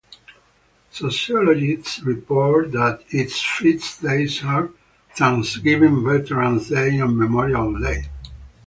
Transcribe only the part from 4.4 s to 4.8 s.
are